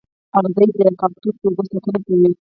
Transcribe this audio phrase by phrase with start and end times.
[0.37, 2.29] اغزي د کاکتوس د اوبو ساتنه کوي